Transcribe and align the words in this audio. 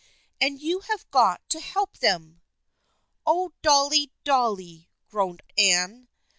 And 0.41 0.59
you 0.59 0.79
have 0.79 1.07
got 1.11 1.47
to 1.49 1.59
help 1.59 1.99
them."" 1.99 2.41
Oh, 3.27 3.51
Dolly, 3.61 4.11
Dolly!" 4.23 4.89
groaned 5.11 5.43
Anne. 5.59 6.07